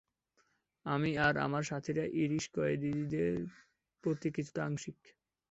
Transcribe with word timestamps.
আমি 0.85 1.11
আর 1.17 1.35
আমার 1.37 1.63
সাথীরা 1.63 2.05
ইরিশ 2.21 2.45
কয়েদীদের 2.55 3.35
প্রতি 4.03 4.27
কিছুটা 4.35 4.61
আংশিক। 4.65 4.97